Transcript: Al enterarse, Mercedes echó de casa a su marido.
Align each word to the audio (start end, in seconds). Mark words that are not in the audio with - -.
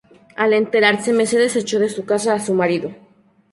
Al 0.35 0.53
enterarse, 0.53 1.13
Mercedes 1.13 1.55
echó 1.55 1.77
de 1.79 1.93
casa 2.05 2.33
a 2.33 2.39
su 2.39 2.55
marido. 2.55 2.91